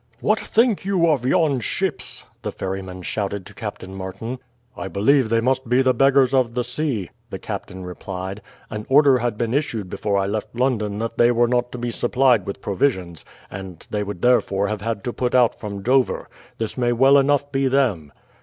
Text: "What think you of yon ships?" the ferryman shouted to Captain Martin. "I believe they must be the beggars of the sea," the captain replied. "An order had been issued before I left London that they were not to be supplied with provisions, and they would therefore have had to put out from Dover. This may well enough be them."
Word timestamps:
"What 0.19 0.39
think 0.39 0.83
you 0.83 1.05
of 1.11 1.27
yon 1.27 1.59
ships?" 1.59 2.23
the 2.41 2.51
ferryman 2.51 3.03
shouted 3.03 3.45
to 3.45 3.53
Captain 3.53 3.93
Martin. 3.93 4.39
"I 4.75 4.87
believe 4.87 5.29
they 5.29 5.41
must 5.41 5.69
be 5.69 5.83
the 5.83 5.93
beggars 5.93 6.33
of 6.33 6.55
the 6.55 6.63
sea," 6.63 7.11
the 7.29 7.37
captain 7.37 7.83
replied. 7.85 8.41
"An 8.71 8.87
order 8.89 9.19
had 9.19 9.37
been 9.37 9.53
issued 9.53 9.91
before 9.91 10.17
I 10.17 10.25
left 10.25 10.55
London 10.55 10.97
that 10.97 11.19
they 11.19 11.31
were 11.31 11.47
not 11.47 11.71
to 11.73 11.77
be 11.77 11.91
supplied 11.91 12.47
with 12.47 12.61
provisions, 12.63 13.23
and 13.51 13.85
they 13.91 14.01
would 14.01 14.23
therefore 14.23 14.69
have 14.69 14.81
had 14.81 15.03
to 15.03 15.13
put 15.13 15.35
out 15.35 15.59
from 15.59 15.83
Dover. 15.83 16.27
This 16.57 16.79
may 16.79 16.93
well 16.93 17.19
enough 17.19 17.51
be 17.51 17.67
them." 17.67 18.11